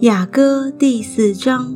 [0.00, 1.74] 雅歌第四章，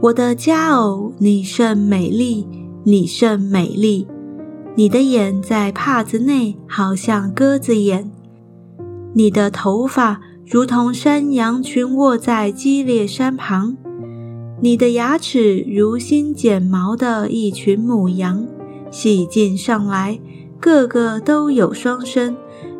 [0.00, 2.44] 我的佳偶，你甚美丽，
[2.82, 4.08] 你甚美丽。
[4.74, 8.10] 你的眼在帕子内，好像鸽子眼；
[9.12, 13.76] 你的头发如同山羊群卧在激烈山旁；
[14.60, 18.44] 你的牙齿如新剪毛的一群母羊，
[18.90, 20.18] 洗净上来，
[20.58, 22.36] 个个都有双生，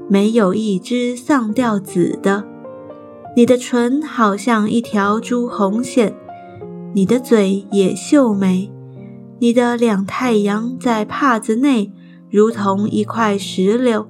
[0.08, 2.48] 没有一只丧掉子的。
[3.36, 6.14] 你的唇好像一条朱红线，
[6.92, 8.70] 你的嘴也秀美，
[9.40, 11.92] 你的两太阳在帕子内，
[12.30, 14.06] 如同一块石榴。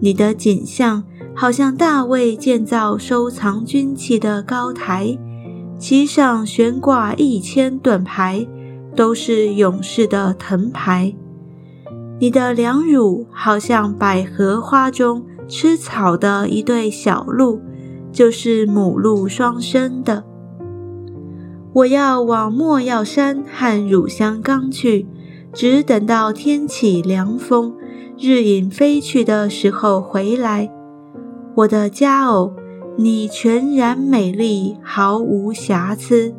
[0.00, 5.18] 你的景象好像大卫建造收藏军器的高台，
[5.78, 8.46] 其上悬挂一千盾牌，
[8.94, 11.14] 都是勇士的藤牌。
[12.20, 17.58] 你的两乳好像百合花中吃草的一对小鹿。
[18.14, 20.22] 就是母鹿双生的。
[21.72, 25.08] 我要往莫药山和乳香冈去，
[25.52, 27.74] 只等到天起凉风，
[28.16, 30.70] 日影飞去的时候回来。
[31.56, 32.52] 我的佳偶，
[32.96, 36.32] 你全然美丽，毫无瑕疵。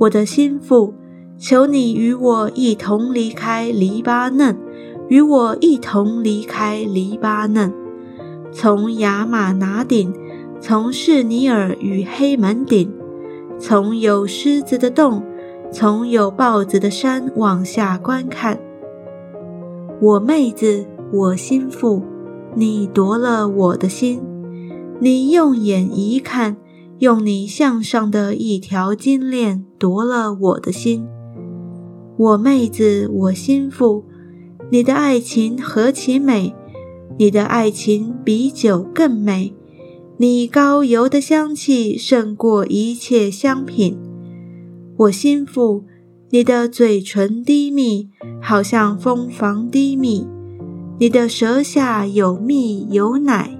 [0.00, 0.92] 我的心腹，
[1.38, 4.54] 求你与我一同离开黎巴嫩，
[5.08, 7.72] 与我一同离开黎巴嫩，
[8.52, 10.12] 从亚玛拿顶。
[10.66, 12.90] 从士尼尔与黑门顶，
[13.58, 15.22] 从有狮子的洞，
[15.70, 18.58] 从有豹子的山往下观看。
[20.00, 22.02] 我妹子，我心腹，
[22.54, 24.22] 你夺了我的心。
[25.00, 26.56] 你用眼一看，
[26.98, 31.06] 用你项上的一条金链夺了我的心。
[32.16, 34.02] 我妹子，我心腹，
[34.70, 36.54] 你的爱情何其美！
[37.18, 39.54] 你的爱情比酒更美。
[40.16, 43.98] 你高油的香气胜过一切香品，
[44.96, 45.82] 我心腹，
[46.30, 50.24] 你的嘴唇低密，好像蜂房低密；
[51.00, 53.58] 你的舌下有蜜有奶，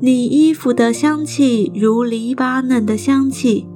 [0.00, 3.68] 你衣服的香气如黎巴嫩的香气。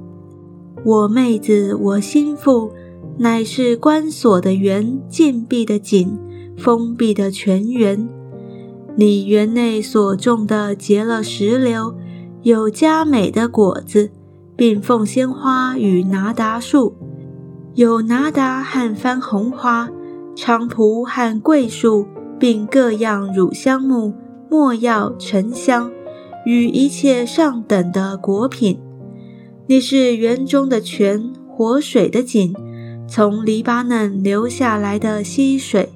[0.83, 2.73] 我妹子，我心腹，
[3.19, 6.19] 乃是关锁的园，禁闭的井，
[6.57, 8.09] 封闭的泉源。
[8.95, 11.95] 你园内所种的结了石榴，
[12.43, 14.11] 有佳美的果子，
[14.57, 16.93] 并凤仙花与拿达树，
[17.73, 19.89] 有拿达和番红花、
[20.35, 22.05] 菖蒲和桂树，
[22.37, 24.13] 并各样乳香木、
[24.51, 25.89] 没药、沉香
[26.45, 28.77] 与一切上等的果品。
[29.67, 32.53] 你是园中的泉，活水的井，
[33.07, 35.93] 从黎巴嫩流下来的溪水。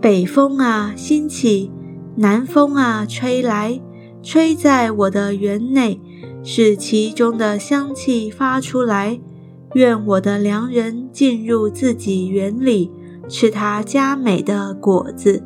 [0.00, 1.72] 北风啊，兴起。
[2.16, 3.80] 南风啊，吹来，
[4.24, 6.00] 吹在我的园内，
[6.42, 9.20] 使其中的香气发出来。
[9.74, 12.90] 愿我的良人进入自己园里，
[13.28, 15.42] 吃他佳美的果子。